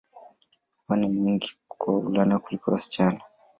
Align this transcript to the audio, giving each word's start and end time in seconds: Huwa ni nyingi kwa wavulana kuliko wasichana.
Huwa 0.85 0.97
ni 0.97 1.09
nyingi 1.09 1.57
kwa 1.67 1.93
wavulana 1.95 2.39
kuliko 2.39 2.71
wasichana. 2.71 3.19